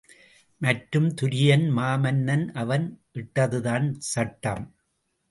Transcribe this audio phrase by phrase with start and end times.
[0.61, 2.85] மற்றும் துரியன் மாமன்னன் அவன்
[3.13, 4.65] இட்டதுதான் சட்டம்.